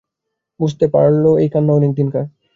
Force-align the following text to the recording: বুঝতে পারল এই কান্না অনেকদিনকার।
বুঝতে 0.59 0.85
পারল 0.87 1.23
এই 1.37 1.49
কান্না 1.49 1.73
অনেকদিনকার। 1.73 2.25